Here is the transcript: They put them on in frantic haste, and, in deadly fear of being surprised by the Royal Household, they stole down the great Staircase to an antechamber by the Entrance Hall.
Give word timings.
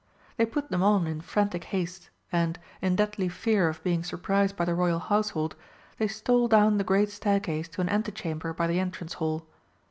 They 0.37 0.47
put 0.47 0.69
them 0.71 0.81
on 0.81 1.05
in 1.05 1.21
frantic 1.21 1.65
haste, 1.65 2.09
and, 2.31 2.57
in 2.81 2.95
deadly 2.95 3.29
fear 3.29 3.69
of 3.69 3.83
being 3.83 4.03
surprised 4.03 4.55
by 4.55 4.65
the 4.65 4.73
Royal 4.73 4.97
Household, 4.97 5.55
they 5.99 6.07
stole 6.07 6.47
down 6.47 6.79
the 6.79 6.83
great 6.83 7.09
Staircase 7.11 7.67
to 7.69 7.81
an 7.81 7.89
antechamber 7.89 8.51
by 8.51 8.65
the 8.65 8.79
Entrance 8.79 9.13
Hall. 9.21 9.45